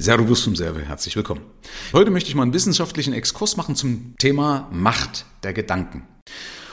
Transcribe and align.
Servus 0.00 0.40
vom 0.40 0.56
Serve, 0.56 0.80
herzlich 0.80 1.14
willkommen. 1.14 1.42
Heute 1.92 2.10
möchte 2.10 2.30
ich 2.30 2.34
mal 2.34 2.44
einen 2.44 2.54
wissenschaftlichen 2.54 3.12
Exkurs 3.12 3.58
machen 3.58 3.76
zum 3.76 4.14
Thema 4.16 4.66
Macht 4.72 5.26
der 5.42 5.52
Gedanken. 5.52 6.04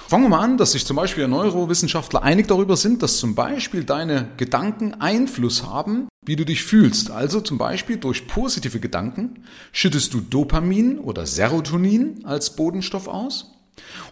Fangen 0.08 0.24
wir 0.24 0.30
mal 0.30 0.40
an, 0.40 0.58
dass 0.58 0.72
sich 0.72 0.86
zum 0.86 0.96
Beispiel 0.96 1.28
Neurowissenschaftler 1.28 2.24
einig 2.24 2.48
darüber 2.48 2.78
sind, 2.78 3.04
dass 3.04 3.18
zum 3.18 3.36
Beispiel 3.36 3.84
deine 3.84 4.30
Gedanken 4.38 4.94
Einfluss 4.94 5.66
haben, 5.66 6.08
wie 6.26 6.38
du 6.38 6.46
dich 6.46 6.64
fühlst. 6.64 7.12
Also 7.12 7.42
zum 7.42 7.58
Beispiel 7.58 7.98
durch 7.98 8.28
positive 8.28 8.80
Gedanken 8.80 9.44
schüttest 9.74 10.14
du 10.14 10.22
Dopamin 10.22 10.98
oder 10.98 11.26
Serotonin 11.26 12.24
als 12.24 12.56
Bodenstoff 12.56 13.10
aus. 13.10 13.52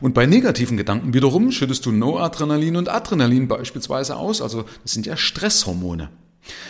Und 0.02 0.14
bei 0.14 0.26
negativen 0.26 0.76
Gedanken 0.76 1.14
wiederum 1.14 1.54
schüttest 1.54 1.86
du 1.86 1.94
Noadrenalin 1.94 2.76
und 2.76 2.90
Adrenalin 2.90 3.48
beispielsweise 3.48 4.18
aus. 4.18 4.42
Also 4.42 4.66
das 4.84 4.92
sind 4.92 5.06
ja 5.06 5.16
Stresshormone. 5.16 6.10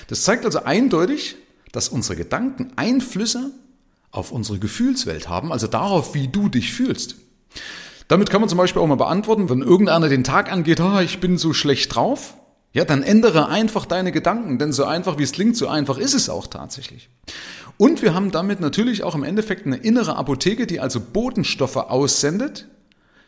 Das 0.08 0.22
zeigt 0.22 0.46
also 0.46 0.64
eindeutig, 0.64 1.38
dass 1.76 1.90
unsere 1.90 2.16
Gedanken 2.16 2.72
Einflüsse 2.76 3.52
auf 4.12 4.32
unsere 4.32 4.60
Gefühlswelt 4.60 5.28
haben, 5.28 5.52
also 5.52 5.68
darauf, 5.68 6.14
wie 6.14 6.28
du 6.28 6.48
dich 6.48 6.74
fühlst. 6.74 7.16
Damit 8.08 8.30
kann 8.30 8.40
man 8.40 8.50
zum 8.50 8.58
Beispiel 8.58 8.82
auch 8.82 8.88
mal 8.88 8.96
beantworten, 8.96 9.50
wenn 9.50 9.62
irgendeiner 9.62 10.10
den 10.10 10.24
Tag 10.24 10.52
angeht, 10.52 10.80
oh, 10.80 11.00
ich 11.00 11.20
bin 11.20 11.38
so 11.38 11.54
schlecht 11.54 11.94
drauf, 11.94 12.36
ja, 12.72 12.86
dann 12.86 13.04
ändere 13.04 13.48
einfach 13.48 13.86
deine 13.86 14.12
Gedanken, 14.12 14.60
denn 14.60 14.72
so 14.72 14.86
einfach 14.86 15.18
wie 15.18 15.24
es 15.24 15.32
klingt, 15.32 15.58
so 15.58 15.68
einfach 15.68 15.98
ist 15.98 16.14
es 16.14 16.30
auch 16.30 16.48
tatsächlich. 16.48 17.10
Und 17.78 18.02
wir 18.02 18.14
haben 18.14 18.32
damit 18.32 18.60
natürlich 18.60 19.04
auch 19.04 19.16
im 19.16 19.24
Endeffekt 19.24 19.66
eine 19.66 19.78
innere 19.78 20.16
Apotheke, 20.16 20.68
die 20.68 20.80
also 20.80 21.00
Botenstoffe 21.00 21.78
aussendet, 21.78 22.68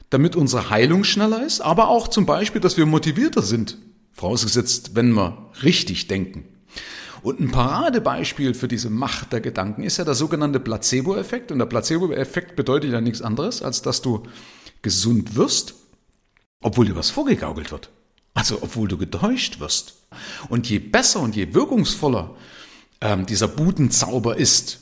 damit 0.09 0.35
unsere 0.35 0.69
Heilung 0.69 1.03
schneller 1.03 1.45
ist, 1.45 1.59
aber 1.61 1.89
auch 1.89 2.07
zum 2.07 2.25
Beispiel, 2.25 2.61
dass 2.61 2.77
wir 2.77 2.85
motivierter 2.85 3.41
sind, 3.41 3.77
vorausgesetzt, 4.13 4.91
wenn 4.95 5.11
wir 5.11 5.49
richtig 5.63 6.07
denken. 6.07 6.45
Und 7.27 7.41
ein 7.41 7.52
Paradebeispiel 7.52 8.54
für 8.54 8.70
diese 8.70 8.90
Macht 8.90 9.34
der 9.34 9.41
Gedanken 9.41 9.84
ist 9.84 9.98
ja 9.98 10.05
der 10.05 10.13
sogenannte 10.13 10.62
Placebo-Effekt. 10.62 11.52
Und 11.52 11.59
der 11.59 11.66
Placebo-Effekt 11.66 12.55
bedeutet 12.55 12.94
ja 12.94 13.02
nichts 13.02 13.22
anderes, 13.22 13.61
als 13.61 13.81
dass 13.81 14.02
du 14.02 14.23
gesund 14.81 15.36
wirst, 15.36 15.73
obwohl 16.61 16.86
dir 16.86 16.95
was 16.95 17.09
vorgegaukelt 17.09 17.69
wird. 17.69 17.89
Also 18.34 18.59
obwohl 18.61 18.88
du 18.88 18.97
getäuscht 18.97 19.59
wirst. 19.59 20.08
Und 20.47 20.69
je 20.69 20.80
besser 20.80 21.19
und 21.19 21.36
je 21.36 21.53
wirkungsvoller 21.53 22.34
ähm, 23.02 23.25
dieser 23.25 23.50
Budenzauber 23.50 24.38
ist, 24.38 24.80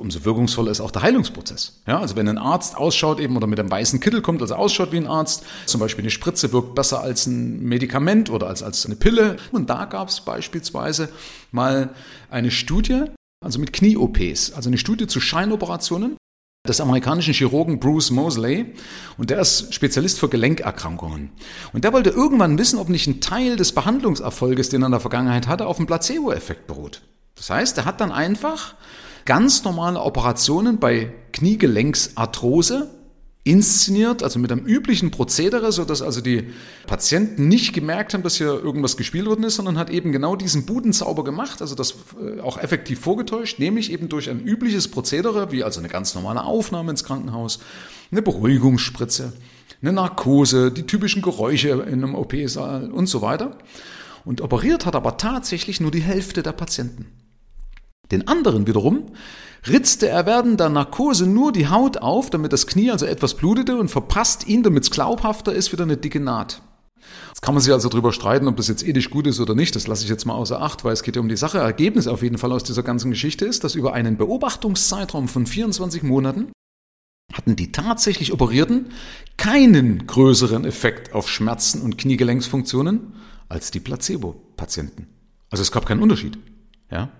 umso 0.00 0.24
wirkungsvoller 0.24 0.70
ist 0.70 0.80
auch 0.80 0.90
der 0.90 1.02
Heilungsprozess. 1.02 1.80
Ja, 1.86 2.00
also 2.00 2.16
wenn 2.16 2.28
ein 2.28 2.38
Arzt 2.38 2.76
ausschaut 2.76 3.20
eben 3.20 3.36
oder 3.36 3.46
mit 3.46 3.60
einem 3.60 3.70
weißen 3.70 4.00
Kittel 4.00 4.22
kommt, 4.22 4.42
also 4.42 4.54
ausschaut 4.54 4.92
wie 4.92 4.96
ein 4.96 5.06
Arzt, 5.06 5.44
zum 5.66 5.80
Beispiel 5.80 6.02
eine 6.02 6.10
Spritze 6.10 6.52
wirkt 6.52 6.74
besser 6.74 7.00
als 7.00 7.26
ein 7.26 7.60
Medikament 7.60 8.30
oder 8.30 8.48
als, 8.48 8.62
als 8.62 8.86
eine 8.86 8.96
Pille. 8.96 9.36
Und 9.52 9.70
da 9.70 9.84
gab 9.84 10.08
es 10.08 10.20
beispielsweise 10.20 11.08
mal 11.52 11.90
eine 12.30 12.50
Studie, 12.50 13.04
also 13.44 13.58
mit 13.58 13.72
Knie-OPs, 13.72 14.52
also 14.52 14.68
eine 14.68 14.78
Studie 14.78 15.06
zu 15.06 15.20
Scheinoperationen 15.20 16.16
des 16.68 16.80
amerikanischen 16.80 17.32
Chirurgen 17.32 17.80
Bruce 17.80 18.10
Mosley 18.10 18.74
und 19.16 19.30
der 19.30 19.40
ist 19.40 19.72
Spezialist 19.72 20.20
für 20.20 20.28
Gelenkerkrankungen. 20.28 21.30
Und 21.72 21.84
der 21.84 21.92
wollte 21.94 22.10
irgendwann 22.10 22.58
wissen, 22.58 22.78
ob 22.78 22.90
nicht 22.90 23.06
ein 23.06 23.20
Teil 23.22 23.56
des 23.56 23.72
Behandlungserfolges, 23.72 24.68
den 24.68 24.82
er 24.82 24.86
in 24.86 24.92
der 24.92 25.00
Vergangenheit 25.00 25.48
hatte, 25.48 25.66
auf 25.66 25.78
dem 25.78 25.86
Placebo-Effekt 25.86 26.66
beruht. 26.66 27.00
Das 27.34 27.48
heißt, 27.48 27.78
er 27.78 27.86
hat 27.86 28.02
dann 28.02 28.12
einfach 28.12 28.74
ganz 29.24 29.64
normale 29.64 30.00
Operationen 30.00 30.78
bei 30.78 31.12
Kniegelenksarthrose 31.32 32.90
inszeniert, 33.42 34.22
also 34.22 34.38
mit 34.38 34.52
einem 34.52 34.66
üblichen 34.66 35.10
Prozedere, 35.10 35.72
so 35.72 35.84
dass 35.84 36.02
also 36.02 36.20
die 36.20 36.50
Patienten 36.86 37.48
nicht 37.48 37.72
gemerkt 37.72 38.12
haben, 38.12 38.22
dass 38.22 38.36
hier 38.36 38.48
irgendwas 38.48 38.98
gespielt 38.98 39.26
worden 39.26 39.44
ist, 39.44 39.56
sondern 39.56 39.78
hat 39.78 39.88
eben 39.88 40.12
genau 40.12 40.36
diesen 40.36 40.66
Budenzauber 40.66 41.24
gemacht, 41.24 41.62
also 41.62 41.74
das 41.74 41.94
äh, 42.20 42.40
auch 42.40 42.58
effektiv 42.58 43.00
vorgetäuscht, 43.00 43.58
nämlich 43.58 43.92
eben 43.92 44.10
durch 44.10 44.28
ein 44.28 44.40
übliches 44.40 44.88
Prozedere, 44.88 45.52
wie 45.52 45.64
also 45.64 45.80
eine 45.80 45.88
ganz 45.88 46.14
normale 46.14 46.44
Aufnahme 46.44 46.90
ins 46.90 47.02
Krankenhaus, 47.02 47.60
eine 48.12 48.20
Beruhigungsspritze, 48.20 49.32
eine 49.80 49.92
Narkose, 49.92 50.70
die 50.70 50.82
typischen 50.82 51.22
Geräusche 51.22 51.70
in 51.70 52.04
einem 52.04 52.14
OP-Saal 52.14 52.90
und 52.92 53.06
so 53.06 53.22
weiter. 53.22 53.56
Und 54.26 54.42
operiert 54.42 54.84
hat 54.84 54.94
aber 54.94 55.16
tatsächlich 55.16 55.80
nur 55.80 55.90
die 55.90 56.02
Hälfte 56.02 56.42
der 56.42 56.52
Patienten. 56.52 57.06
Den 58.10 58.28
anderen 58.28 58.66
wiederum 58.66 59.06
ritzte 59.68 60.08
er 60.08 60.26
während 60.26 60.60
der 60.60 60.68
Narkose 60.68 61.26
nur 61.26 61.52
die 61.52 61.68
Haut 61.68 61.98
auf, 61.98 62.30
damit 62.30 62.52
das 62.52 62.66
Knie 62.66 62.90
also 62.90 63.06
etwas 63.06 63.34
blutete 63.34 63.76
und 63.76 63.90
verpasst 63.90 64.46
ihn, 64.46 64.62
damit 64.62 64.84
es 64.84 64.90
glaubhafter 64.90 65.52
ist, 65.52 65.72
wieder 65.72 65.84
eine 65.84 65.96
dicke 65.96 66.20
Naht. 66.20 66.62
Jetzt 67.28 67.42
kann 67.42 67.54
man 67.54 67.62
sich 67.62 67.72
also 67.72 67.88
darüber 67.88 68.12
streiten, 68.12 68.48
ob 68.48 68.56
das 68.56 68.68
jetzt 68.68 68.86
ethisch 68.86 69.10
gut 69.10 69.26
ist 69.26 69.40
oder 69.40 69.54
nicht. 69.54 69.74
Das 69.74 69.86
lasse 69.86 70.04
ich 70.04 70.10
jetzt 70.10 70.26
mal 70.26 70.34
außer 70.34 70.60
Acht, 70.60 70.84
weil 70.84 70.92
es 70.92 71.02
geht 71.02 71.16
ja 71.16 71.22
um 71.22 71.28
die 71.28 71.36
Sache. 71.36 71.58
Ergebnis 71.58 72.06
auf 72.06 72.22
jeden 72.22 72.38
Fall 72.38 72.52
aus 72.52 72.64
dieser 72.64 72.82
ganzen 72.82 73.10
Geschichte 73.10 73.44
ist, 73.44 73.64
dass 73.64 73.74
über 73.74 73.92
einen 73.92 74.16
Beobachtungszeitraum 74.16 75.28
von 75.28 75.46
24 75.46 76.02
Monaten 76.02 76.52
hatten 77.32 77.56
die 77.56 77.72
tatsächlich 77.72 78.32
Operierten 78.32 78.90
keinen 79.36 80.06
größeren 80.06 80.64
Effekt 80.64 81.14
auf 81.14 81.28
Schmerzen 81.28 81.82
und 81.82 81.96
Kniegelenksfunktionen 81.96 83.14
als 83.48 83.70
die 83.70 83.80
Placebo-Patienten. 83.80 85.06
Also 85.48 85.62
es 85.62 85.72
gab 85.72 85.86
keinen 85.86 86.02
Unterschied. 86.02 86.38
Ja? 86.90 87.10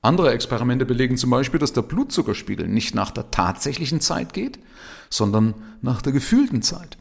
Andere 0.00 0.32
Experimente 0.32 0.86
belegen 0.86 1.16
zum 1.16 1.30
Beispiel, 1.30 1.58
dass 1.58 1.72
der 1.72 1.82
Blutzuckerspiegel 1.82 2.68
nicht 2.68 2.94
nach 2.94 3.10
der 3.10 3.30
tatsächlichen 3.30 4.00
Zeit 4.00 4.32
geht, 4.32 4.58
sondern 5.10 5.54
nach 5.82 6.02
der 6.02 6.12
gefühlten 6.12 6.62
Zeit. 6.62 6.98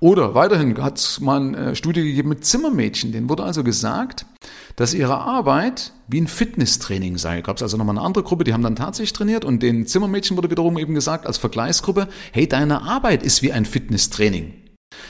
Oder 0.00 0.34
weiterhin 0.34 0.76
hat 0.82 0.98
es 0.98 1.20
mal 1.20 1.40
eine 1.40 1.76
Studie 1.76 2.02
gegeben 2.02 2.30
mit 2.30 2.44
Zimmermädchen. 2.44 3.12
Denen 3.12 3.28
wurde 3.28 3.44
also 3.44 3.62
gesagt, 3.62 4.26
dass 4.76 4.92
ihre 4.92 5.18
Arbeit 5.18 5.92
wie 6.08 6.20
ein 6.20 6.26
Fitnesstraining 6.26 7.16
sei. 7.16 7.40
Gab 7.40 7.56
es 7.56 7.62
also 7.62 7.76
nochmal 7.76 7.96
eine 7.96 8.04
andere 8.04 8.24
Gruppe, 8.24 8.44
die 8.44 8.52
haben 8.52 8.62
dann 8.62 8.76
tatsächlich 8.76 9.12
trainiert 9.12 9.44
und 9.44 9.62
den 9.62 9.86
Zimmermädchen 9.86 10.36
wurde 10.36 10.50
wiederum 10.50 10.78
eben 10.78 10.94
gesagt 10.94 11.26
als 11.26 11.38
Vergleichsgruppe, 11.38 12.08
hey, 12.32 12.48
deine 12.48 12.82
Arbeit 12.82 13.22
ist 13.22 13.42
wie 13.42 13.52
ein 13.52 13.64
Fitnesstraining. 13.64 14.54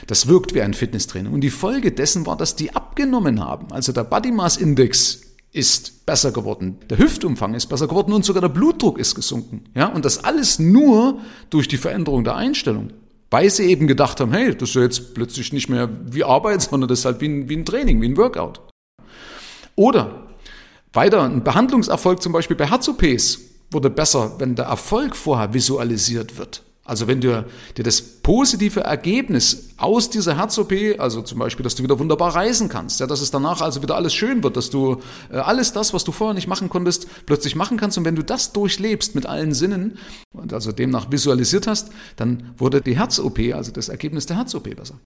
Das 0.06 0.28
wirkt 0.28 0.54
wie 0.54 0.62
ein 0.62 0.74
Fitnesstraining. 0.74 1.32
Und 1.32 1.40
die 1.40 1.50
Folge 1.50 1.92
dessen 1.92 2.26
war, 2.26 2.36
dass 2.36 2.56
die 2.56 2.74
abgenommen 2.74 3.40
haben. 3.40 3.72
Also 3.72 3.92
der 3.92 4.04
Body 4.04 4.30
Mass 4.30 4.56
Index 4.56 5.33
ist 5.54 6.04
besser 6.04 6.32
geworden, 6.32 6.78
der 6.90 6.98
Hüftumfang 6.98 7.54
ist 7.54 7.66
besser 7.66 7.86
geworden 7.86 8.12
und 8.12 8.24
sogar 8.24 8.42
der 8.42 8.48
Blutdruck 8.48 8.98
ist 8.98 9.14
gesunken. 9.14 9.64
Ja, 9.74 9.86
und 9.86 10.04
das 10.04 10.24
alles 10.24 10.58
nur 10.58 11.20
durch 11.48 11.68
die 11.68 11.76
Veränderung 11.76 12.24
der 12.24 12.34
Einstellung. 12.34 12.92
Weil 13.30 13.48
sie 13.50 13.64
eben 13.64 13.86
gedacht 13.86 14.20
haben, 14.20 14.32
hey, 14.32 14.54
das 14.54 14.70
ist 14.70 14.74
ja 14.74 14.82
jetzt 14.82 15.14
plötzlich 15.14 15.52
nicht 15.52 15.68
mehr 15.68 15.88
wie 16.06 16.24
Arbeit, 16.24 16.62
sondern 16.62 16.88
das 16.88 17.00
ist 17.00 17.04
halt 17.04 17.20
wie 17.20 17.28
ein, 17.28 17.48
wie 17.48 17.56
ein 17.56 17.64
Training, 17.64 18.02
wie 18.02 18.08
ein 18.08 18.16
Workout. 18.16 18.60
Oder 19.76 20.26
weiter, 20.92 21.22
ein 21.22 21.44
Behandlungserfolg 21.44 22.20
zum 22.20 22.32
Beispiel 22.32 22.56
bei 22.56 22.66
Herz-OPs 22.66 23.38
wurde 23.70 23.90
besser, 23.90 24.34
wenn 24.38 24.56
der 24.56 24.66
Erfolg 24.66 25.14
vorher 25.14 25.54
visualisiert 25.54 26.36
wird. 26.36 26.62
Also 26.86 27.06
wenn 27.06 27.22
du 27.22 27.46
dir 27.76 27.82
das 27.82 28.02
positive 28.02 28.80
Ergebnis 28.80 29.70
aus 29.78 30.10
dieser 30.10 30.36
Herz-OP, 30.36 30.72
also 30.98 31.22
zum 31.22 31.38
Beispiel, 31.38 31.62
dass 31.62 31.74
du 31.74 31.82
wieder 31.82 31.98
wunderbar 31.98 32.34
reisen 32.34 32.68
kannst, 32.68 33.00
ja, 33.00 33.06
dass 33.06 33.22
es 33.22 33.30
danach 33.30 33.62
also 33.62 33.82
wieder 33.82 33.96
alles 33.96 34.12
schön 34.12 34.42
wird, 34.42 34.58
dass 34.58 34.68
du 34.68 35.00
äh, 35.32 35.36
alles 35.36 35.72
das, 35.72 35.94
was 35.94 36.04
du 36.04 36.12
vorher 36.12 36.34
nicht 36.34 36.46
machen 36.46 36.68
konntest, 36.68 37.06
plötzlich 37.24 37.56
machen 37.56 37.78
kannst. 37.78 37.96
Und 37.96 38.04
wenn 38.04 38.16
du 38.16 38.22
das 38.22 38.52
durchlebst 38.52 39.14
mit 39.14 39.24
allen 39.24 39.54
Sinnen 39.54 39.96
und 40.34 40.52
also 40.52 40.72
demnach 40.72 41.10
visualisiert 41.10 41.66
hast, 41.66 41.90
dann 42.16 42.52
wurde 42.58 42.82
die 42.82 42.98
Herz-OP, 42.98 43.38
also 43.54 43.72
das 43.72 43.88
Ergebnis 43.88 44.26
der 44.26 44.36
Herz-OP 44.36 44.76
besser. 44.76 45.00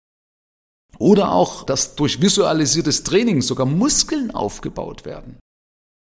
Oder 0.99 1.31
auch, 1.31 1.63
dass 1.63 1.95
durch 1.95 2.21
visualisiertes 2.21 3.05
Training 3.05 3.41
sogar 3.41 3.67
Muskeln 3.67 4.33
aufgebaut 4.33 5.05
werden. 5.05 5.39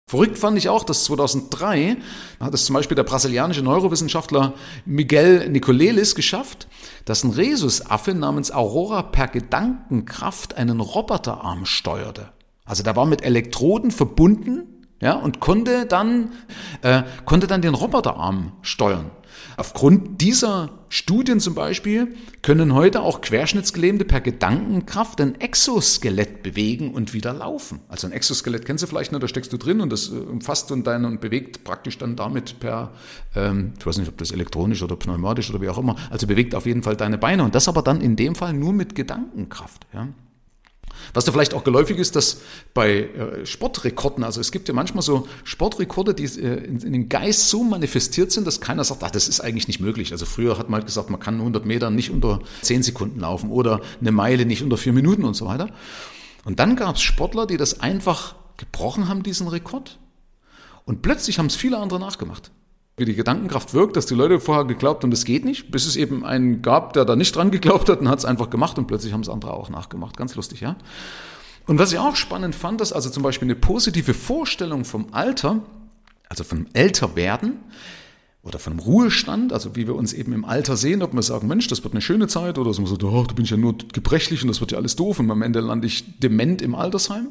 Verrückt 0.06 0.38
fand 0.38 0.58
ich 0.58 0.70
auch, 0.70 0.84
dass 0.84 1.06
2003 1.06 1.98
hat 2.40 2.54
es 2.54 2.66
zum 2.66 2.76
Beispiel 2.76 2.96
der 2.96 3.04
brasilianische 3.04 3.64
Neurowissenschaftler 3.64 4.54
Miguel 4.86 5.50
Nicolelis 5.50 6.14
geschafft, 6.14 6.68
dass 7.06 7.24
ein 7.24 7.32
Rhesusaffe 7.32 8.14
namens 8.14 8.52
Aurora 8.52 9.02
per 9.02 9.28
Gedankenkraft 9.28 10.56
einen 10.56 10.82
Roboterarm 10.82 11.66
steuerte. 11.66 12.32
Also 12.66 12.84
der 12.84 12.96
war 12.96 13.06
mit 13.06 13.24
Elektroden 13.24 13.92
verbunden 13.92 14.86
ja, 15.02 15.14
und 15.16 15.40
konnte 15.40 15.86
dann, 15.86 16.32
äh, 16.82 17.04
konnte 17.26 17.48
dann 17.48 17.62
den 17.62 17.74
Roboterarm 17.74 18.54
steuern. 18.62 19.12
Aufgrund 19.58 20.22
dieser 20.22 20.70
Studien 20.90 21.40
zum 21.40 21.56
Beispiel 21.56 22.16
können 22.42 22.74
heute 22.74 23.02
auch 23.02 23.22
Querschnittsgelähmte 23.22 24.06
per 24.06 24.22
Gedankenkraft 24.22 25.20
ein 25.22 25.40
Exoskelett 25.40 26.44
bewegen 26.44 26.94
und 26.94 27.14
wieder 27.14 27.34
laufen. 27.34 27.82
Also 27.88 28.08
ein 28.08 28.14
Exoskelett 28.14 28.66
kennst 28.66 28.84
du 28.84 28.88
vielleicht 28.88 29.12
noch, 29.12 29.20
da 29.20 29.28
steckst 29.28 29.52
du 29.54 29.58
drin 29.58 29.82
und 29.82 29.92
das 29.92 30.10
äh, 30.10 30.16
umfasst 30.16 30.72
und 30.72 30.86
dein 30.86 31.06
und 31.06 31.22
bewegt 31.22 31.64
praktisch 31.64 31.98
dann 31.98 32.16
damit 32.16 32.60
per, 32.60 32.92
ähm, 33.36 33.74
ich 33.80 33.86
weiß 33.86 33.98
nicht, 33.98 34.10
ob 34.10 34.18
das 34.18 34.32
elektronisch 34.32 34.84
oder 34.84 34.96
pneumatisch 34.96 35.50
oder 35.50 35.62
wie 35.62 35.70
auch 35.70 35.78
immer, 35.78 35.96
also 36.10 36.28
bewegt 36.28 36.56
auf 36.56 36.66
jeden 36.66 36.84
Fall 36.84 36.96
deine 36.96 37.18
Beine 37.18 37.44
und 37.44 37.56
das 37.56 37.68
aber 37.68 37.82
dann 37.82 38.02
in 38.02 38.16
dem 38.16 38.36
Fall 38.36 38.54
nur 38.54 38.74
mit 38.74 38.96
Gedankenkraft. 38.96 39.88
Ja. 39.94 40.08
Was 41.14 41.26
da 41.26 41.32
vielleicht 41.32 41.54
auch 41.54 41.64
geläufig 41.64 41.98
ist, 41.98 42.16
dass 42.16 42.42
bei 42.74 43.04
äh, 43.04 43.46
Sportrekorden, 43.46 44.24
also 44.24 44.42
es 44.42 44.52
gibt 44.52 44.68
ja 44.68 44.74
manchmal 44.74 45.02
so 45.02 45.28
Sportrekorde, 45.44 46.14
die 46.14 46.26
äh, 46.26 46.64
in, 46.64 46.80
in 46.80 46.94
den 46.94 47.10
Geist 47.10 47.50
so 47.50 47.64
manifestiert 47.64 48.32
sind, 48.32 48.48
dass 48.48 48.62
keiner 48.62 48.84
sagt, 48.84 49.04
ach, 49.04 49.12
das 49.12 49.28
ist 49.28 49.42
eigentlich 49.42 49.68
nicht 49.68 49.80
möglich. 49.80 50.12
Also 50.12 50.26
früher 50.26 50.58
hat 50.58 50.70
man 50.70 50.80
halt 50.80 50.88
gesagt, 50.88 51.10
man 51.10 51.20
kann 51.20 51.36
100 51.36 51.66
Meter 51.66 51.90
nicht 51.90 52.12
unter 52.12 52.40
10 52.62 52.84
Sekunden 52.84 53.20
laufen 53.20 53.52
oder 53.52 53.82
eine 54.00 54.12
Meile 54.12 54.46
nicht 54.46 54.62
unter 54.62 54.78
4 54.78 54.94
Minuten 54.94 55.26
und 55.26 55.34
so 55.34 55.46
weiter. 55.46 55.70
Und 56.46 56.60
dann 56.60 56.76
gab 56.76 56.96
es 56.96 57.02
Sportler, 57.02 57.48
die 57.48 57.58
das 57.58 57.80
einfach 57.80 58.36
gebrochen 58.58 59.08
haben, 59.08 59.24
diesen 59.24 59.48
Rekord. 59.48 60.00
Und 60.86 61.02
plötzlich 61.02 61.40
haben 61.40 61.46
es 61.48 61.56
viele 61.56 61.78
andere 61.78 62.00
nachgemacht. 62.00 62.52
Wie 62.96 63.06
die 63.06 63.16
Gedankenkraft 63.16 63.74
wirkt, 63.74 63.96
dass 63.96 64.06
die 64.06 64.14
Leute 64.14 64.40
vorher 64.40 64.66
geglaubt 64.66 65.04
haben, 65.04 65.10
das 65.10 65.26
geht 65.26 65.46
nicht, 65.46 65.72
bis 65.72 65.88
es 65.88 65.96
eben 65.96 66.24
einen 66.24 66.62
gab, 66.62 66.94
der 66.94 67.06
da 67.06 67.16
nicht 67.16 67.36
dran 67.36 67.50
geglaubt 67.50 67.90
hat 67.90 68.02
und 68.02 68.08
hat 68.08 68.20
es 68.20 68.26
einfach 68.26 68.52
gemacht 68.52 68.78
und 68.78 68.86
plötzlich 68.86 69.14
haben 69.14 69.22
es 69.22 69.30
andere 69.30 69.54
auch 69.54 69.70
nachgemacht. 69.70 70.16
Ganz 70.16 70.36
lustig, 70.36 70.62
ja? 70.62 70.76
Und 71.66 71.80
was 71.80 71.92
ich 71.92 71.98
auch 71.98 72.16
spannend 72.16 72.54
fand, 72.56 72.82
dass 72.82 72.94
also 72.94 73.10
zum 73.10 73.24
Beispiel 73.24 73.48
eine 73.48 73.56
positive 73.56 74.14
Vorstellung 74.14 74.86
vom 74.86 75.08
Alter, 75.12 75.64
also 76.30 76.44
vom 76.44 76.68
Älterwerden, 76.74 77.60
oder 78.44 78.60
einem 78.66 78.80
Ruhestand, 78.80 79.54
also 79.54 79.76
wie 79.76 79.88
wir 79.88 79.96
uns 79.96 80.12
eben 80.12 80.34
im 80.34 80.44
Alter 80.44 80.76
sehen, 80.76 81.02
ob 81.02 81.14
wir 81.14 81.22
sagen, 81.22 81.48
Mensch, 81.48 81.68
das 81.70 81.84
wird 81.84 81.94
eine 81.94 82.02
schöne 82.02 82.28
Zeit, 82.28 82.58
oder 82.58 82.74
so, 82.74 82.84
oh, 82.84 83.26
da 83.26 83.34
bin 83.34 83.46
ich 83.46 83.52
ja 83.52 83.58
nur 83.58 83.78
gebrechlich 83.94 84.42
und 84.42 84.50
das 84.50 84.60
wird 84.60 84.74
ja 84.74 84.78
alles 84.78 84.98
doof 84.98 85.20
und 85.20 85.32
am 85.32 85.42
Ende 85.42 85.62
lande 85.62 85.88
ich 85.88 86.20
dement 86.20 86.62
im 86.62 86.76
Altersheim. 86.76 87.30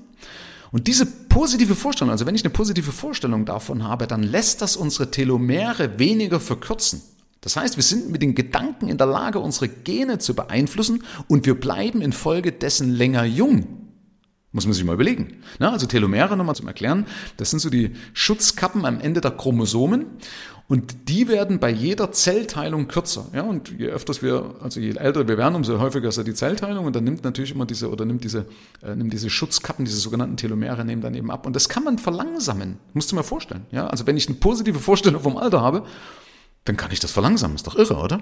Und 0.72 0.86
diese 0.86 1.04
positive 1.04 1.74
Vorstellung, 1.74 2.10
also 2.10 2.26
wenn 2.26 2.34
ich 2.34 2.44
eine 2.44 2.52
positive 2.52 2.92
Vorstellung 2.92 3.44
davon 3.44 3.84
habe, 3.84 4.06
dann 4.06 4.22
lässt 4.22 4.62
das 4.62 4.76
unsere 4.76 5.10
Telomere 5.10 5.98
weniger 5.98 6.40
verkürzen. 6.40 7.02
Das 7.42 7.56
heißt, 7.56 7.76
wir 7.76 7.82
sind 7.82 8.10
mit 8.10 8.22
den 8.22 8.34
Gedanken 8.34 8.88
in 8.88 8.96
der 8.96 9.06
Lage, 9.06 9.38
unsere 9.38 9.68
Gene 9.68 10.18
zu 10.18 10.34
beeinflussen 10.34 11.04
und 11.28 11.44
wir 11.44 11.58
bleiben 11.58 12.00
infolgedessen 12.00 12.90
länger 12.90 13.24
jung. 13.24 13.81
Muss 14.52 14.66
man 14.66 14.74
sich 14.74 14.84
mal 14.84 14.94
überlegen. 14.94 15.38
Na, 15.58 15.72
also 15.72 15.86
Telomere 15.86 16.36
nochmal 16.36 16.54
zum 16.54 16.68
Erklären, 16.68 17.06
das 17.38 17.50
sind 17.50 17.60
so 17.60 17.70
die 17.70 17.92
Schutzkappen 18.12 18.84
am 18.84 19.00
Ende 19.00 19.22
der 19.22 19.30
Chromosomen 19.30 20.06
und 20.68 21.08
die 21.08 21.28
werden 21.28 21.58
bei 21.58 21.70
jeder 21.70 22.12
Zellteilung 22.12 22.88
kürzer. 22.88 23.26
Ja, 23.34 23.42
und 23.42 23.78
je 23.78 23.88
öfters 23.88 24.22
wir, 24.22 24.54
also 24.62 24.80
je 24.80 24.94
älter 24.94 25.26
wir 25.26 25.36
werden, 25.36 25.54
umso 25.54 25.78
häufiger 25.78 26.08
ist 26.08 26.16
ja 26.16 26.22
die 26.22 26.34
Zellteilung 26.34 26.86
und 26.86 26.96
dann 26.96 27.04
nimmt 27.04 27.24
natürlich 27.24 27.54
immer 27.54 27.66
diese 27.66 27.90
oder 27.90 28.04
nimmt 28.04 28.24
diese, 28.24 28.46
äh, 28.82 28.94
nimmt 28.94 29.12
diese 29.12 29.28
Schutzkappen, 29.28 29.84
diese 29.84 29.98
sogenannten 29.98 30.36
Telomere, 30.36 30.84
nehmen 30.84 31.02
dann 31.02 31.14
eben 31.14 31.30
ab. 31.30 31.46
Und 31.46 31.56
das 31.56 31.68
kann 31.68 31.84
man 31.84 31.98
verlangsamen. 31.98 32.78
Musst 32.94 33.12
du 33.12 33.16
mir 33.16 33.22
vorstellen. 33.22 33.66
Ja, 33.70 33.86
also 33.86 34.06
wenn 34.06 34.16
ich 34.16 34.28
eine 34.28 34.36
positive 34.36 34.78
Vorstellung 34.78 35.22
vom 35.22 35.36
Alter 35.36 35.60
habe, 35.60 35.84
dann 36.64 36.76
kann 36.76 36.90
ich 36.90 37.00
das 37.00 37.10
verlangsamen. 37.10 37.56
Ist 37.56 37.66
doch 37.66 37.76
irre, 37.76 37.96
oder? 37.96 38.20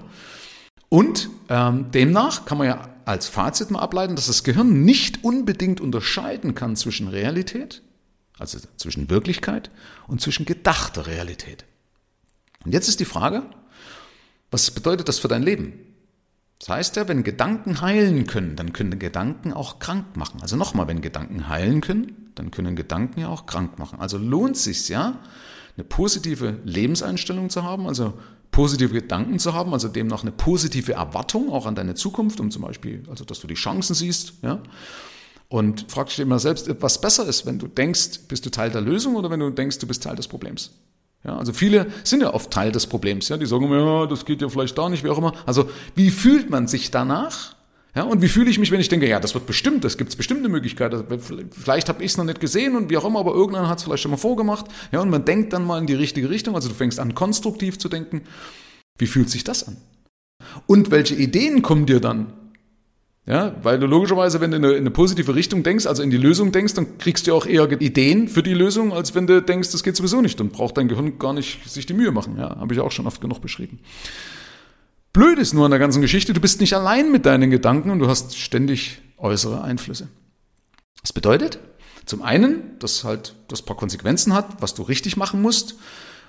Und 0.88 1.30
ähm, 1.48 1.90
demnach 1.92 2.46
kann 2.46 2.58
man 2.58 2.66
ja 2.66 2.88
als 3.04 3.28
Fazit 3.28 3.70
mal 3.70 3.80
ableiten, 3.80 4.16
dass 4.16 4.26
das 4.26 4.44
Gehirn 4.44 4.84
nicht 4.84 5.24
unbedingt 5.24 5.80
unterscheiden 5.80 6.54
kann 6.54 6.76
zwischen 6.76 7.08
Realität, 7.08 7.82
also 8.38 8.58
zwischen 8.76 9.10
Wirklichkeit 9.10 9.70
und 10.06 10.20
zwischen 10.20 10.46
gedachter 10.46 11.06
Realität. 11.06 11.64
Und 12.64 12.72
jetzt 12.72 12.88
ist 12.88 13.00
die 13.00 13.04
Frage, 13.04 13.42
was 14.50 14.70
bedeutet 14.70 15.08
das 15.08 15.18
für 15.18 15.28
dein 15.28 15.42
Leben? 15.42 15.74
Das 16.58 16.68
heißt 16.68 16.96
ja, 16.96 17.08
wenn 17.08 17.22
Gedanken 17.22 17.80
heilen 17.80 18.26
können, 18.26 18.54
dann 18.54 18.74
können 18.74 18.98
Gedanken 18.98 19.52
auch 19.52 19.78
krank 19.78 20.16
machen. 20.16 20.42
Also 20.42 20.56
nochmal, 20.56 20.88
wenn 20.88 21.00
Gedanken 21.00 21.48
heilen 21.48 21.80
können, 21.80 22.32
dann 22.34 22.50
können 22.50 22.76
Gedanken 22.76 23.20
ja 23.20 23.28
auch 23.28 23.46
krank 23.46 23.78
machen. 23.78 23.98
Also 23.98 24.18
lohnt 24.18 24.56
es 24.56 24.64
sich 24.64 24.88
ja, 24.90 25.18
eine 25.76 25.84
positive 25.84 26.58
Lebenseinstellung 26.64 27.50
zu 27.50 27.62
haben, 27.62 27.86
also 27.86 28.14
positive 28.50 28.92
Gedanken 28.92 29.38
zu 29.38 29.54
haben, 29.54 29.72
also 29.72 29.88
demnach 29.88 30.22
eine 30.22 30.32
positive 30.32 30.92
Erwartung 30.92 31.50
auch 31.50 31.66
an 31.66 31.74
deine 31.74 31.94
Zukunft, 31.94 32.40
um 32.40 32.50
zum 32.50 32.62
Beispiel, 32.62 33.04
also 33.08 33.24
dass 33.24 33.40
du 33.40 33.46
die 33.46 33.54
Chancen 33.54 33.94
siehst, 33.94 34.34
ja. 34.42 34.60
Und 35.48 35.86
frag 35.88 36.06
dich 36.06 36.20
immer 36.20 36.38
selbst, 36.38 36.70
was 36.80 37.00
besser 37.00 37.26
ist, 37.26 37.44
wenn 37.44 37.58
du 37.58 37.66
denkst, 37.66 38.20
bist 38.28 38.46
du 38.46 38.50
Teil 38.50 38.70
der 38.70 38.80
Lösung 38.80 39.16
oder 39.16 39.30
wenn 39.30 39.40
du 39.40 39.50
denkst, 39.50 39.78
du 39.80 39.86
bist 39.88 40.00
Teil 40.00 40.14
des 40.14 40.28
Problems. 40.28 40.70
Ja, 41.24 41.36
also 41.36 41.52
viele 41.52 41.88
sind 42.04 42.22
ja 42.22 42.32
oft 42.32 42.52
Teil 42.52 42.70
des 42.70 42.86
Problems. 42.86 43.28
Ja, 43.28 43.36
die 43.36 43.46
sagen 43.46 43.64
immer, 43.64 43.78
ja, 43.78 44.06
das 44.06 44.24
geht 44.24 44.42
ja 44.42 44.48
vielleicht 44.48 44.78
da 44.78 44.88
nicht, 44.88 45.02
wie 45.04 45.10
auch 45.10 45.18
immer. 45.18 45.34
Also 45.46 45.68
wie 45.96 46.10
fühlt 46.10 46.50
man 46.50 46.68
sich 46.68 46.92
danach? 46.92 47.56
Ja, 47.94 48.04
und 48.04 48.22
wie 48.22 48.28
fühle 48.28 48.50
ich 48.50 48.58
mich, 48.58 48.70
wenn 48.70 48.80
ich 48.80 48.88
denke, 48.88 49.08
ja, 49.08 49.18
das 49.18 49.34
wird 49.34 49.46
bestimmt, 49.46 49.84
das 49.84 49.98
gibt 49.98 50.10
es 50.10 50.16
bestimmt 50.16 50.44
eine 50.44 50.60
vielleicht 51.50 51.88
habe 51.88 52.04
ich 52.04 52.12
es 52.12 52.16
noch 52.16 52.24
nicht 52.24 52.40
gesehen 52.40 52.76
und 52.76 52.88
wie 52.88 52.96
auch 52.96 53.04
immer, 53.04 53.18
aber 53.18 53.34
irgendeiner 53.34 53.68
hat 53.68 53.78
es 53.78 53.84
vielleicht 53.84 54.02
schon 54.02 54.12
mal 54.12 54.16
vorgemacht. 54.16 54.66
Ja, 54.92 55.00
und 55.00 55.10
man 55.10 55.24
denkt 55.24 55.52
dann 55.52 55.66
mal 55.66 55.78
in 55.78 55.86
die 55.86 55.94
richtige 55.94 56.30
Richtung. 56.30 56.54
Also 56.54 56.68
du 56.68 56.74
fängst 56.74 57.00
an, 57.00 57.14
konstruktiv 57.14 57.78
zu 57.78 57.88
denken. 57.88 58.22
Wie 58.98 59.06
fühlt 59.06 59.28
sich 59.28 59.42
das 59.42 59.66
an? 59.66 59.76
Und 60.66 60.90
welche 60.90 61.14
Ideen 61.14 61.62
kommen 61.62 61.86
dir 61.86 62.00
dann? 62.00 62.32
Ja, 63.26 63.54
weil 63.62 63.78
du 63.78 63.86
logischerweise, 63.86 64.40
wenn 64.40 64.50
du 64.50 64.56
in 64.56 64.64
eine, 64.64 64.74
in 64.74 64.80
eine, 64.80 64.90
positive 64.90 65.34
Richtung 65.34 65.62
denkst, 65.62 65.86
also 65.86 66.02
in 66.02 66.10
die 66.10 66.16
Lösung 66.16 66.52
denkst, 66.52 66.74
dann 66.74 66.98
kriegst 66.98 67.26
du 67.26 67.34
auch 67.34 67.46
eher 67.46 67.70
Ideen 67.80 68.28
für 68.28 68.42
die 68.42 68.54
Lösung, 68.54 68.92
als 68.92 69.14
wenn 69.14 69.26
du 69.26 69.42
denkst, 69.42 69.70
das 69.72 69.82
geht 69.82 69.94
sowieso 69.94 70.20
nicht. 70.20 70.40
Dann 70.40 70.48
braucht 70.48 70.76
dein 70.78 70.88
Gehirn 70.88 71.18
gar 71.18 71.32
nicht 71.32 71.68
sich 71.68 71.86
die 71.86 71.92
Mühe 71.92 72.12
machen. 72.12 72.36
Ja, 72.38 72.56
habe 72.56 72.72
ich 72.72 72.80
auch 72.80 72.90
schon 72.90 73.06
oft 73.06 73.20
genug 73.20 73.40
beschrieben. 73.40 73.78
Blöd 75.12 75.38
ist 75.38 75.54
nur 75.54 75.64
an 75.64 75.70
der 75.70 75.80
ganzen 75.80 76.02
Geschichte, 76.02 76.32
du 76.32 76.40
bist 76.40 76.60
nicht 76.60 76.74
allein 76.74 77.10
mit 77.10 77.26
deinen 77.26 77.50
Gedanken 77.50 77.90
und 77.90 77.98
du 77.98 78.08
hast 78.08 78.38
ständig 78.38 79.00
äußere 79.16 79.62
Einflüsse. 79.62 80.08
Das 81.02 81.12
bedeutet, 81.12 81.58
zum 82.06 82.22
einen, 82.22 82.78
dass 82.78 83.04
halt 83.04 83.34
das 83.48 83.62
paar 83.62 83.76
Konsequenzen 83.76 84.34
hat, 84.34 84.60
was 84.62 84.74
du 84.74 84.82
richtig 84.82 85.16
machen 85.16 85.42
musst. 85.42 85.76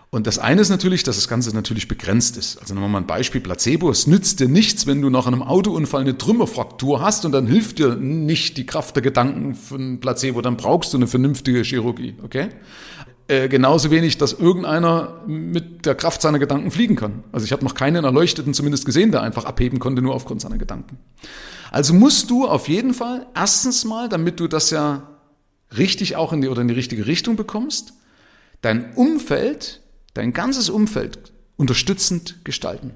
Und 0.09 0.27
das 0.27 0.39
eine 0.39 0.59
ist 0.59 0.69
natürlich, 0.69 1.03
dass 1.03 1.15
das 1.15 1.29
Ganze 1.29 1.55
natürlich 1.55 1.87
begrenzt 1.87 2.35
ist. 2.35 2.57
Also 2.57 2.73
nehmen 2.73 2.85
wir 2.85 2.89
mal 2.89 2.97
ein 2.97 3.07
Beispiel 3.07 3.39
Placebo. 3.39 3.89
Es 3.89 4.07
nützt 4.07 4.41
dir 4.41 4.49
nichts, 4.49 4.85
wenn 4.85 5.01
du 5.01 5.09
nach 5.09 5.25
einem 5.25 5.41
Autounfall 5.41 6.01
eine 6.01 6.17
Trümmerfraktur 6.17 7.01
hast 7.01 7.23
und 7.23 7.31
dann 7.31 7.47
hilft 7.47 7.79
dir 7.79 7.95
nicht 7.95 8.57
die 8.57 8.65
Kraft 8.65 8.95
der 8.95 9.03
Gedanken 9.03 9.55
von 9.55 10.01
Placebo. 10.01 10.41
Dann 10.41 10.57
brauchst 10.57 10.91
du 10.91 10.97
eine 10.97 11.07
vernünftige 11.07 11.61
Chirurgie, 11.61 12.15
okay? 12.23 12.49
Äh, 13.31 13.47
genauso 13.47 13.91
wenig, 13.91 14.17
dass 14.17 14.33
irgendeiner 14.33 15.21
mit 15.25 15.85
der 15.85 15.95
Kraft 15.95 16.21
seiner 16.21 16.37
Gedanken 16.37 16.69
fliegen 16.69 16.97
kann. 16.97 17.23
Also 17.31 17.45
ich 17.45 17.53
habe 17.53 17.63
noch 17.63 17.75
keinen 17.75 18.03
Erleuchteten 18.03 18.53
zumindest 18.53 18.85
gesehen, 18.85 19.13
der 19.13 19.21
einfach 19.21 19.45
abheben 19.45 19.79
konnte, 19.79 20.01
nur 20.01 20.13
aufgrund 20.13 20.41
seiner 20.41 20.57
Gedanken. 20.57 20.97
Also 21.71 21.93
musst 21.93 22.29
du 22.29 22.45
auf 22.45 22.67
jeden 22.67 22.93
Fall 22.93 23.25
erstens 23.33 23.85
mal, 23.85 24.09
damit 24.09 24.41
du 24.41 24.49
das 24.49 24.69
ja 24.69 25.07
richtig 25.77 26.17
auch 26.17 26.33
in 26.33 26.41
die 26.41 26.49
oder 26.49 26.61
in 26.61 26.67
die 26.67 26.73
richtige 26.73 27.07
Richtung 27.07 27.37
bekommst, 27.37 27.93
dein 28.61 28.93
Umfeld 28.95 29.79
dein 30.13 30.33
ganzes 30.33 30.69
Umfeld 30.69 31.31
unterstützend 31.55 32.43
gestalten. 32.43 32.91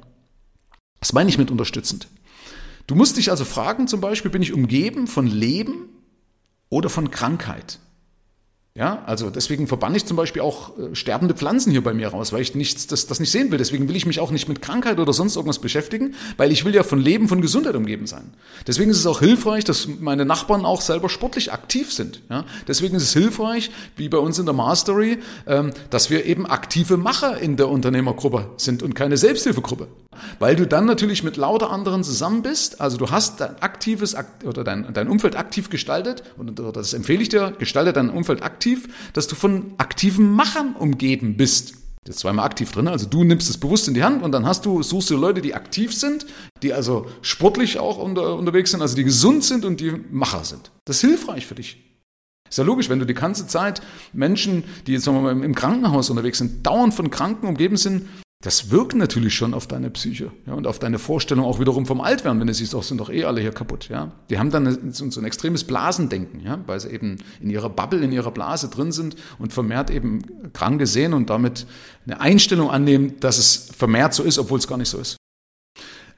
Was 0.99 1.13
meine 1.13 1.29
ich 1.29 1.38
mit 1.38 1.49
unterstützend? 1.49 2.09
Du 2.88 2.95
musst 2.95 3.15
dich 3.15 3.31
also 3.31 3.45
fragen, 3.45 3.88
zum 3.88 4.01
Beispiel, 4.01 4.31
bin 4.31 4.41
ich 4.41 4.51
umgeben 4.51 5.07
von 5.07 5.27
Leben 5.27 5.88
oder 6.67 6.89
von 6.89 7.09
Krankheit? 7.09 7.79
Ja, 8.77 9.04
also 9.06 9.30
deswegen 9.30 9.68
verbanne 9.68 9.95
ich 9.95 10.06
zum 10.06 10.18
Beispiel 10.18 10.42
auch 10.42 10.77
äh, 10.77 10.94
sterbende 10.94 11.33
Pflanzen 11.33 11.72
hier 11.72 11.81
bei 11.81 11.94
mir 11.94 12.10
raus, 12.10 12.33
weil 12.33 12.42
ich 12.42 12.56
nichts, 12.56 12.88
das, 12.88 13.07
das 13.07 13.22
nicht 13.22 13.31
sehen 13.31 13.50
will. 13.50 13.57
Deswegen 13.57 13.88
will 13.88 13.95
ich 13.95 14.06
mich 14.06 14.19
auch 14.19 14.31
nicht 14.31 14.50
mit 14.50 14.62
Krankheit 14.62 15.00
oder 15.00 15.13
sonst 15.13 15.38
irgendwas 15.38 15.60
beschäftigen, 15.60 16.13
weil 16.36 16.51
ich 16.51 16.66
will 16.66 16.75
ja 16.75 16.83
von 16.83 17.00
Leben, 17.00 17.30
von 17.30 17.39
Gesundheit 17.39 17.75
umgeben 17.75 18.06
sein. 18.06 18.33
Deswegen 18.68 18.92
ist 18.92 18.98
es 18.98 19.06
auch 19.06 19.19
hilfreich, 19.19 19.63
dass 19.63 19.88
meine 19.88 20.25
Nachbarn 20.25 20.66
auch 20.66 20.81
selber 20.81 21.07
sportlich 21.07 21.54
aktiv 21.54 21.94
sind. 21.94 22.22
Ja, 22.30 22.44
deswegen 22.68 22.98
ist 22.98 23.04
es 23.04 23.13
hilfreich, 23.13 23.72
wie 23.95 24.10
bei 24.10 24.18
uns 24.18 24.39
in 24.39 24.45
der 24.45 24.54
Mastery, 24.54 25.19
ähm, 25.48 25.72
dass 25.89 26.10
wir 26.10 26.25
eben 26.25 26.45
aktive 26.45 26.98
Macher 26.98 27.39
in 27.39 27.56
der 27.56 27.69
Unternehmergruppe 27.69 28.50
sind 28.58 28.84
und 28.84 28.94
keine 28.94 29.15
Selbsthilfegruppe. 29.15 29.88
Weil 30.39 30.55
du 30.55 30.67
dann 30.67 30.86
natürlich 30.86 31.24
mit 31.24 31.38
lauter 31.38 31.72
anderen 31.72 32.03
zusammen 32.03 32.41
bist. 32.41 32.81
Also 32.81 32.98
du 32.98 33.12
hast 33.12 33.41
dein 33.41 33.62
aktives 33.62 34.15
oder 34.43 34.63
dein, 34.63 34.93
dein 34.93 35.07
Umfeld 35.07 35.36
aktiv 35.36 35.69
gestaltet 35.69 36.24
und 36.38 36.60
das 36.60 36.93
empfehle 36.93 37.22
ich 37.22 37.29
dir, 37.29 37.53
gestalte 37.57 37.93
dein 37.93 38.10
Umfeld 38.10 38.43
aktiv, 38.43 38.88
dass 39.13 39.27
du 39.27 39.36
von 39.36 39.74
aktiven 39.77 40.31
Machern 40.31 40.75
umgeben 40.77 41.38
bist. 41.38 41.75
Jetzt 42.07 42.19
zweimal 42.19 42.45
aktiv 42.45 42.72
drin, 42.72 42.88
also 42.88 43.07
du 43.07 43.24
nimmst 43.24 43.50
es 43.50 43.57
bewusst 43.57 43.88
in 43.88 43.95
die 43.95 44.03
Hand 44.03 44.22
und 44.22 44.31
dann 44.31 44.45
hast 44.45 44.63
du, 44.67 44.84
suchst 44.84 45.10
du 45.10 45.17
Leute, 45.17 45.41
die 45.41 45.55
aktiv 45.55 45.91
sind, 45.91 46.27
die 46.62 46.72
also 46.72 47.07
sportlich 47.24 47.79
auch 47.79 47.98
unter, 47.98 48.36
unterwegs 48.36 48.72
sind, 48.72 48.81
also 48.81 48.95
die 48.95 49.03
gesund 49.03 49.43
sind 49.43 49.65
und 49.65 49.79
die 49.79 49.91
Macher 50.12 50.43
sind. 50.43 50.72
Das 50.86 50.98
ist 50.98 51.01
hilfreich 51.01 51.48
für 51.48 51.55
dich. 51.55 51.84
Ist 52.48 52.60
ja 52.60 52.63
logisch, 52.63 52.89
wenn 52.89 53.00
du 53.00 53.05
die 53.05 53.15
ganze 53.15 53.48
Zeit 53.48 53.81
Menschen, 54.13 54.65
die 54.86 54.93
jetzt 54.93 55.05
sagen 55.05 55.17
wir 55.17 55.34
mal, 55.34 55.43
im 55.43 55.55
Krankenhaus 55.55 56.12
unterwegs 56.12 56.38
sind, 56.38 56.65
dauernd 56.65 56.93
von 56.93 57.10
Kranken 57.10 57.48
umgeben 57.48 57.75
sind, 57.75 58.07
das 58.42 58.70
wirkt 58.70 58.96
natürlich 58.96 59.34
schon 59.34 59.54
auf 59.54 59.65
deine 59.65 59.89
Psyche 59.89 60.32
ja, 60.46 60.54
und 60.54 60.68
auf 60.68 60.77
deine 60.77 61.00
Vorstellung 61.00 61.46
auch 61.46 61.60
wiederum 61.60 61.86
vom 61.86 62.01
Altwerden, 62.01 62.39
wenn 62.39 62.48
du 62.48 62.54
siehst, 62.54 62.75
auch 62.75 62.84
sind 62.84 63.00
doch 63.00 63.10
eh 63.10 63.24
alle 63.24 63.42
hier 63.42 63.51
kaputt. 63.51 63.89
Ja. 63.89 64.12
Die 64.30 64.38
haben 64.38 64.51
dann 64.51 64.92
so, 64.92 65.20
ein 65.20 65.25
extremes 65.25 65.63
Blasendenken, 65.63 66.42
ja, 66.42 66.60
weil 66.68 66.80
sie 66.80 66.89
eben 66.89 67.18
in 67.39 67.50
ihrer 67.50 67.70
Bubble, 67.70 68.01
in 68.01 68.12
ihrer 68.12 68.32
Blase 68.32 68.70
drin 68.70 68.92
sind 68.92 69.15
und 69.39 69.54
vermehrt 69.54 69.89
eben 69.89 70.22
Kranke 70.54 70.86
sehen 70.86 71.13
und 71.13 71.30
damit 71.30 71.65
eine 72.06 72.22
Einstellung 72.22 72.70
annehmen, 72.70 73.20
dass 73.20 73.38
es 73.38 73.72
vermehrt 73.75 74.13
so 74.13 74.24
ist, 74.24 74.38
obwohl 74.38 74.60
es 74.60 74.68
gar 74.68 74.77
nicht 74.77 74.89
so 74.89 75.00
ist. 75.00 75.18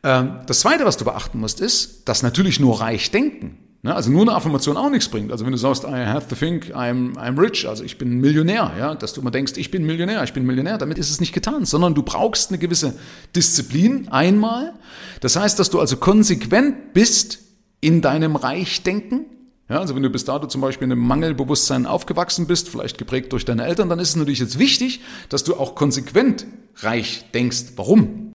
Ähm, 0.03 0.41
das 0.47 0.59
Zweite, 0.59 0.85
was 0.85 0.97
du 0.97 1.05
beachten 1.05 1.39
musst, 1.39 1.61
ist, 1.61 2.09
dass 2.09 2.23
natürlich 2.23 2.59
nur 2.59 2.81
reich 2.81 3.11
denken 3.11 3.57
Ne? 3.83 3.93
Also 3.93 4.11
nur 4.11 4.21
eine 4.21 4.33
Affirmation 4.33 4.77
auch 4.77 4.89
nichts 4.89 5.09
bringt. 5.09 5.31
Also 5.31 5.45
wenn 5.45 5.51
du 5.51 5.57
sagst, 5.57 5.83
I 5.83 6.05
have 6.05 6.27
to 6.27 6.35
think 6.35 6.75
I'm, 6.75 7.15
I'm 7.15 7.39
rich, 7.39 7.67
also 7.67 7.83
ich 7.83 7.97
bin 7.97 8.19
Millionär, 8.19 8.73
ja, 8.77 8.95
dass 8.95 9.13
du 9.13 9.21
immer 9.21 9.31
denkst, 9.31 9.53
ich 9.57 9.71
bin 9.71 9.85
Millionär, 9.85 10.23
ich 10.23 10.33
bin 10.33 10.45
Millionär, 10.45 10.77
damit 10.77 10.97
ist 10.97 11.09
es 11.09 11.19
nicht 11.19 11.33
getan, 11.33 11.65
sondern 11.65 11.93
du 11.93 12.03
brauchst 12.03 12.49
eine 12.49 12.57
gewisse 12.57 12.97
Disziplin 13.35 14.07
einmal. 14.09 14.73
Das 15.21 15.35
heißt, 15.35 15.59
dass 15.59 15.69
du 15.69 15.79
also 15.79 15.97
konsequent 15.97 16.93
bist 16.93 17.39
in 17.79 18.01
deinem 18.01 18.35
Reichdenken. 18.35 19.25
Ja, 19.69 19.79
also 19.79 19.95
wenn 19.95 20.03
du 20.03 20.09
bis 20.09 20.23
dato 20.23 20.47
zum 20.47 20.61
Beispiel 20.61 20.85
in 20.85 20.93
einem 20.93 21.05
Mangelbewusstsein 21.05 21.85
aufgewachsen 21.85 22.47
bist, 22.47 22.69
vielleicht 22.69 22.97
geprägt 22.97 23.33
durch 23.33 23.43
deine 23.43 23.65
Eltern, 23.65 23.89
dann 23.89 23.99
ist 23.99 24.09
es 24.09 24.15
natürlich 24.15 24.39
jetzt 24.39 24.59
wichtig, 24.59 25.01
dass 25.29 25.43
du 25.43 25.55
auch 25.55 25.75
konsequent 25.75 26.45
reich 26.77 27.25
denkst. 27.33 27.73
Warum? 27.75 28.31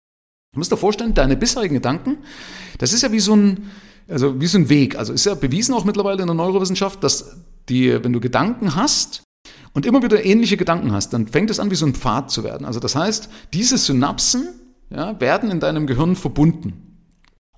Du 0.52 0.59
musst 0.59 0.73
dir 0.73 0.76
vorstellen, 0.76 1.14
deine 1.14 1.37
bisherigen 1.37 1.75
Gedanken, 1.75 2.18
das 2.78 2.92
ist 2.92 3.02
ja 3.02 3.12
wie 3.12 3.20
so 3.20 3.37
ein, 3.37 3.70
also 4.11 4.40
wie 4.40 4.47
so 4.47 4.59
ein 4.59 4.69
Weg. 4.69 4.97
Also 4.97 5.12
ist 5.12 5.26
ja 5.26 5.35
bewiesen 5.35 5.75
auch 5.75 5.85
mittlerweile 5.85 6.21
in 6.21 6.26
der 6.26 6.35
Neurowissenschaft, 6.35 7.02
dass 7.02 7.37
die, 7.69 8.02
wenn 8.02 8.12
du 8.12 8.21
Gedanken 8.21 8.75
hast 8.75 9.23
und 9.73 9.87
immer 9.87 10.02
wieder 10.02 10.25
ähnliche 10.25 10.57
Gedanken 10.57 10.93
hast, 10.93 11.12
dann 11.12 11.29
fängt 11.29 11.50
es 11.50 11.61
an, 11.61 11.71
wie 11.71 11.76
so 11.76 11.87
ein 11.87 11.95
Pfad 11.95 12.31
zu 12.31 12.45
werden. 12.45 12.67
Also 12.67 12.81
das 12.81 12.97
heißt, 12.97 13.31
diese 13.52 13.79
Synapsen 13.79 14.49
ja, 14.90 15.19
werden 15.21 15.50
in 15.50 15.61
deinem 15.61 15.87
Gehirn 15.87 16.17
verbunden. 16.17 16.89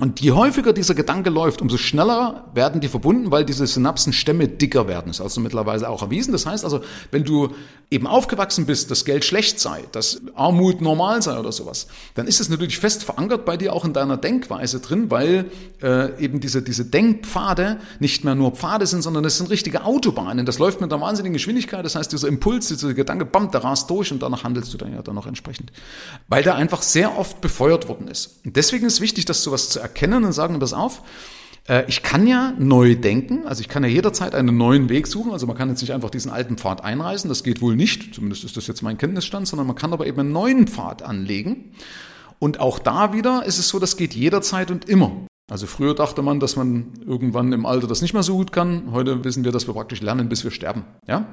Und 0.02 0.20
je 0.20 0.32
häufiger 0.32 0.72
dieser 0.72 0.96
Gedanke 0.96 1.30
läuft, 1.30 1.62
umso 1.62 1.76
schneller 1.76 2.50
werden 2.54 2.80
die 2.80 2.88
verbunden, 2.88 3.30
weil 3.30 3.44
diese 3.44 3.68
Synapsenstämme 3.68 4.48
dicker 4.48 4.88
werden. 4.88 5.06
Das 5.06 5.18
ist 5.18 5.20
also 5.20 5.40
mittlerweile 5.40 5.88
auch 5.88 6.02
erwiesen. 6.02 6.32
Das 6.32 6.44
heißt 6.44 6.64
also, 6.64 6.80
wenn 7.12 7.22
du 7.22 7.50
eben 7.88 8.08
aufgewachsen 8.08 8.66
bist, 8.66 8.90
dass 8.90 9.04
Geld 9.04 9.24
schlecht 9.24 9.60
sei, 9.60 9.84
dass 9.92 10.20
Armut 10.34 10.80
normal 10.80 11.22
sei 11.22 11.38
oder 11.38 11.52
sowas, 11.52 11.86
dann 12.14 12.26
ist 12.26 12.40
es 12.40 12.48
natürlich 12.48 12.80
fest 12.80 13.04
verankert 13.04 13.44
bei 13.44 13.56
dir 13.56 13.72
auch 13.72 13.84
in 13.84 13.92
deiner 13.92 14.16
Denkweise 14.16 14.80
drin, 14.80 15.08
weil 15.08 15.44
äh, 15.80 16.20
eben 16.20 16.40
diese, 16.40 16.62
diese 16.62 16.84
Denkpfade 16.84 17.78
nicht 18.00 18.24
mehr 18.24 18.34
nur 18.34 18.50
Pfade 18.50 18.88
sind, 18.88 19.02
sondern 19.02 19.24
es 19.24 19.38
sind 19.38 19.50
richtige 19.50 19.84
Autobahnen. 19.84 20.46
Das 20.46 20.58
läuft 20.58 20.80
mit 20.80 20.92
einer 20.92 21.00
wahnsinnigen 21.00 21.34
Geschwindigkeit. 21.34 21.84
Das 21.84 21.94
heißt, 21.94 22.10
dieser 22.10 22.26
Impuls, 22.26 22.66
dieser 22.66 22.92
Gedanke, 22.92 23.24
bam, 23.24 23.52
der 23.52 23.62
rast 23.62 23.88
durch 23.88 24.10
und 24.10 24.20
danach 24.20 24.42
handelst 24.42 24.74
du 24.74 24.78
dann 24.78 24.92
ja 24.94 25.02
dann 25.02 25.14
noch 25.14 25.28
entsprechend. 25.28 25.70
Weil 26.26 26.42
der 26.42 26.56
einfach 26.56 26.82
sehr 26.82 27.16
oft 27.16 27.40
befeuert 27.40 27.88
worden 27.88 28.08
ist. 28.08 28.40
Und 28.44 28.56
deswegen 28.56 28.86
ist 28.86 29.00
wichtig, 29.00 29.26
dass 29.26 29.44
sowas 29.44 29.68
zu 29.68 29.78
erkennen 29.78 29.91
erkennen 29.92 30.24
und 30.24 30.32
sagen, 30.32 30.58
pass 30.58 30.72
auf, 30.72 31.02
äh, 31.68 31.84
ich 31.86 32.02
kann 32.02 32.26
ja 32.26 32.54
neu 32.58 32.96
denken, 32.96 33.46
also 33.46 33.60
ich 33.60 33.68
kann 33.68 33.84
ja 33.84 33.90
jederzeit 33.90 34.34
einen 34.34 34.56
neuen 34.56 34.88
Weg 34.88 35.06
suchen, 35.06 35.32
also 35.32 35.46
man 35.46 35.56
kann 35.56 35.68
jetzt 35.68 35.82
nicht 35.82 35.92
einfach 35.92 36.10
diesen 36.10 36.30
alten 36.30 36.56
Pfad 36.56 36.82
einreißen, 36.82 37.28
das 37.28 37.44
geht 37.44 37.60
wohl 37.60 37.76
nicht, 37.76 38.14
zumindest 38.14 38.44
ist 38.44 38.56
das 38.56 38.66
jetzt 38.66 38.82
mein 38.82 38.98
Kenntnisstand, 38.98 39.46
sondern 39.46 39.66
man 39.66 39.76
kann 39.76 39.92
aber 39.92 40.06
eben 40.06 40.20
einen 40.20 40.32
neuen 40.32 40.66
Pfad 40.66 41.02
anlegen. 41.02 41.72
Und 42.38 42.58
auch 42.58 42.80
da 42.80 43.12
wieder 43.12 43.44
ist 43.44 43.58
es 43.58 43.68
so, 43.68 43.78
das 43.78 43.96
geht 43.96 44.14
jederzeit 44.14 44.72
und 44.72 44.88
immer. 44.88 45.12
Also 45.48 45.66
früher 45.66 45.94
dachte 45.94 46.22
man, 46.22 46.40
dass 46.40 46.56
man 46.56 46.94
irgendwann 47.06 47.52
im 47.52 47.66
Alter 47.66 47.86
das 47.86 48.02
nicht 48.02 48.14
mehr 48.14 48.24
so 48.24 48.36
gut 48.36 48.50
kann. 48.50 48.90
Heute 48.90 49.22
wissen 49.22 49.44
wir, 49.44 49.52
dass 49.52 49.68
wir 49.68 49.74
praktisch 49.74 50.00
lernen, 50.00 50.28
bis 50.28 50.42
wir 50.42 50.50
sterben. 50.50 50.84
Ja? 51.06 51.26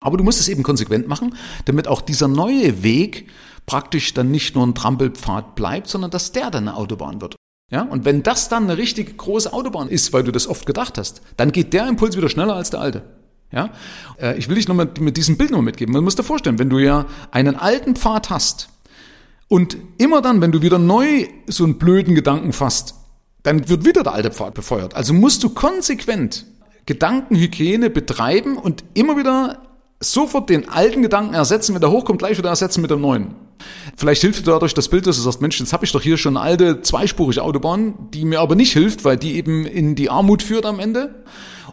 Aber 0.00 0.16
du 0.16 0.24
musst 0.24 0.40
es 0.40 0.48
eben 0.48 0.64
konsequent 0.64 1.06
machen, 1.06 1.36
damit 1.66 1.86
auch 1.86 2.00
dieser 2.00 2.26
neue 2.26 2.82
Weg 2.82 3.28
praktisch 3.66 4.14
dann 4.14 4.32
nicht 4.32 4.56
nur 4.56 4.66
ein 4.66 4.74
Trampelpfad 4.74 5.54
bleibt, 5.54 5.86
sondern 5.86 6.10
dass 6.10 6.32
der 6.32 6.50
dann 6.50 6.66
eine 6.66 6.76
Autobahn 6.76 7.20
wird. 7.20 7.36
Ja, 7.72 7.82
und 7.82 8.04
wenn 8.04 8.22
das 8.22 8.50
dann 8.50 8.64
eine 8.64 8.76
richtig 8.76 9.16
große 9.16 9.50
Autobahn 9.50 9.88
ist, 9.88 10.12
weil 10.12 10.22
du 10.22 10.30
das 10.30 10.46
oft 10.46 10.66
gedacht 10.66 10.98
hast, 10.98 11.22
dann 11.38 11.52
geht 11.52 11.72
der 11.72 11.88
Impuls 11.88 12.18
wieder 12.18 12.28
schneller 12.28 12.54
als 12.54 12.68
der 12.68 12.80
alte. 12.80 13.02
Ja, 13.50 13.70
äh, 14.20 14.36
ich 14.36 14.48
will 14.50 14.56
dich 14.56 14.68
noch 14.68 14.74
mit, 14.74 15.16
diesem 15.16 15.38
Bild 15.38 15.50
noch 15.50 15.62
mitgeben. 15.62 15.94
Man 15.94 16.04
muss 16.04 16.14
dir 16.14 16.22
vorstellen, 16.22 16.58
wenn 16.58 16.68
du 16.68 16.78
ja 16.78 17.06
einen 17.30 17.56
alten 17.56 17.96
Pfad 17.96 18.28
hast 18.28 18.68
und 19.48 19.78
immer 19.96 20.20
dann, 20.20 20.42
wenn 20.42 20.52
du 20.52 20.60
wieder 20.60 20.78
neu 20.78 21.26
so 21.46 21.64
einen 21.64 21.78
blöden 21.78 22.14
Gedanken 22.14 22.52
fasst, 22.52 22.94
dann 23.42 23.66
wird 23.70 23.86
wieder 23.86 24.02
der 24.02 24.12
alte 24.12 24.30
Pfad 24.30 24.52
befeuert. 24.52 24.94
Also 24.94 25.14
musst 25.14 25.42
du 25.42 25.48
konsequent 25.48 26.44
Gedankenhygiene 26.84 27.88
betreiben 27.88 28.58
und 28.58 28.84
immer 28.92 29.16
wieder 29.16 29.62
sofort 29.98 30.50
den 30.50 30.68
alten 30.68 31.00
Gedanken 31.00 31.32
ersetzen, 31.32 31.74
wenn 31.74 31.80
der 31.80 31.90
hochkommt, 31.90 32.18
gleich 32.18 32.36
wieder 32.36 32.50
ersetzen 32.50 32.82
mit 32.82 32.90
dem 32.90 33.00
neuen. 33.00 33.34
Vielleicht 33.96 34.22
hilft 34.22 34.46
dir 34.46 34.52
dadurch 34.52 34.74
das 34.74 34.88
Bild, 34.88 35.06
dass 35.06 35.16
du 35.16 35.22
sagst, 35.22 35.40
Mensch, 35.40 35.58
jetzt 35.60 35.72
habe 35.72 35.84
ich 35.84 35.92
doch 35.92 36.02
hier 36.02 36.16
schon 36.16 36.36
eine 36.36 36.46
alte 36.46 36.82
zweispurige 36.82 37.42
Autobahn, 37.42 37.94
die 38.12 38.24
mir 38.24 38.40
aber 38.40 38.54
nicht 38.54 38.72
hilft, 38.72 39.04
weil 39.04 39.16
die 39.16 39.36
eben 39.36 39.64
in 39.66 39.94
die 39.94 40.10
Armut 40.10 40.42
führt 40.42 40.66
am 40.66 40.80
Ende. 40.80 41.22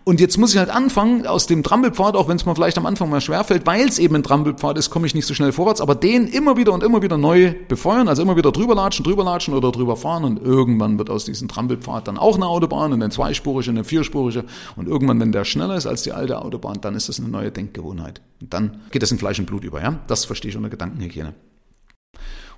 Und 0.04 0.20
jetzt 0.20 0.38
muss 0.38 0.54
ich 0.54 0.58
halt 0.58 0.70
anfangen, 0.70 1.28
aus 1.28 1.46
dem 1.46 1.62
Trampelpfad, 1.62 2.16
auch 2.16 2.28
wenn 2.28 2.38
es 2.38 2.46
mir 2.46 2.56
vielleicht 2.56 2.78
am 2.78 2.86
Anfang 2.86 3.10
mal 3.10 3.22
schwerfällt, 3.22 3.66
weil 3.66 3.88
es 3.88 4.00
eben 4.00 4.16
ein 4.16 4.24
Trampelpfad 4.24 4.78
ist, 4.78 4.90
komme 4.90 5.06
ich 5.06 5.14
nicht 5.14 5.26
so 5.26 5.34
schnell 5.34 5.52
vorwärts, 5.52 5.82
aber 5.82 5.96
den 5.96 6.28
immer 6.28 6.58
wieder 6.58 6.74
und 6.74 6.84
immer 6.84 7.02
wieder 7.02 7.18
neu 7.18 7.54
befeuern, 7.68 8.08
also 8.08 8.22
immer 8.22 8.36
wieder 8.36 8.52
drüber 8.52 8.76
latschen, 8.76 9.04
drüber 9.04 9.24
latschen 9.24 9.54
oder 9.54 9.72
drüber 9.72 9.96
fahren 9.96 10.24
und 10.24 10.42
irgendwann 10.42 10.98
wird 10.98 11.10
aus 11.10 11.26
diesem 11.26 11.48
Trampelpfad 11.48 12.08
dann 12.08 12.18
auch 12.18 12.36
eine 12.36 12.48
Autobahn 12.48 12.94
und 12.94 13.04
eine 13.04 13.12
zweispurige, 13.12 13.72
eine 13.72 13.84
vierspurige 13.84 14.46
und 14.76 14.88
irgendwann, 14.88 15.20
wenn 15.20 15.32
der 15.32 15.46
schneller 15.46 15.76
ist 15.76 15.86
als 15.86 16.04
die 16.04 16.12
alte 16.12 16.42
Autobahn, 16.42 16.80
dann 16.82 16.96
ist 16.96 17.10
das 17.10 17.20
eine 17.20 17.30
neue 17.30 17.52
Denkgewohnheit. 17.52 18.22
Und 18.42 18.54
dann 18.54 18.82
geht 18.92 19.04
das 19.04 19.12
in 19.12 19.20
Fleisch 19.20 19.40
und 19.40 19.46
Blut 19.46 19.64
über, 19.64 19.82
ja? 19.82 20.00
Das 20.08 20.26
verstehe 20.26 20.50
ich 20.50 20.58
unter 20.58 20.70
Gedankenhygiene. 20.70 21.34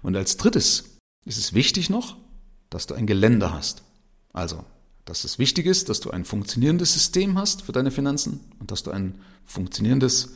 Und 0.01 0.15
als 0.15 0.38
drittes 0.38 0.98
ist 1.25 1.38
es 1.38 1.53
wichtig 1.53 1.89
noch, 1.89 2.17
dass 2.70 2.88
du 2.88 2.96
ein 2.96 3.05
Geländer 3.05 3.53
hast. 3.53 3.84
Also, 4.34 4.63
dass 5.05 5.24
es 5.24 5.39
wichtig 5.39 5.65
ist, 5.65 5.89
dass 5.89 6.00
du 6.00 6.12
ein 6.12 6.25
funktionierendes 6.25 6.93
System 6.93 7.38
hast 7.38 7.63
für 7.63 7.72
deine 7.72 7.91
Finanzen 7.91 8.39
und 8.60 8.72
dass 8.72 8.84
du 8.84 8.91
ein 8.91 9.20
funktionierendes, 9.46 10.34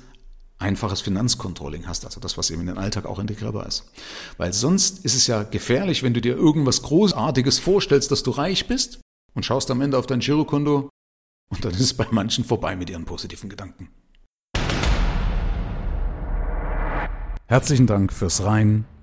einfaches 0.58 1.02
Finanzcontrolling 1.02 1.86
hast, 1.88 2.06
also 2.06 2.22
das, 2.22 2.38
was 2.38 2.50
eben 2.50 2.62
in 2.62 2.68
den 2.68 2.78
Alltag 2.78 3.06
auch 3.06 3.20
integrierbar 3.20 3.68
ist. 3.68 3.84
Weil 4.38 4.54
sonst 4.54 5.04
ist 5.04 5.16
es 5.16 5.28
ja 5.28 5.44
gefährlich, 5.44 6.02
wenn 6.02 6.14
du 6.14 6.22
dir 6.22 6.36
irgendwas 6.36 6.82
Großartiges 6.82 7.60
vorstellst, 7.60 8.10
dass 8.12 8.24
du 8.24 8.32
reich 8.32 8.68
bist 8.68 9.02
und 9.34 9.46
schaust 9.46 9.70
am 9.70 9.82
Ende 9.82 9.98
auf 9.98 10.08
dein 10.08 10.22
Girokonto 10.22 10.90
und 11.52 11.66
dann 11.66 11.74
ist 11.74 11.82
es 11.82 11.94
bei 11.94 12.08
manchen 12.10 12.46
vorbei 12.46 12.76
mit 12.76 12.90
ihren 12.90 13.06
positiven 13.06 13.50
Gedanken. 13.50 13.90
Herzlichen 17.48 17.86
Dank 17.86 18.12
fürs 18.12 18.44
Rein 18.44 18.86